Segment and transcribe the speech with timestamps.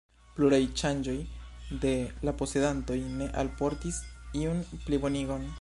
[0.37, 1.17] Pluraj ŝanĝoj
[1.85, 1.93] de
[2.29, 4.03] la posedantoj ne alportis
[4.45, 5.49] iun plibonigon.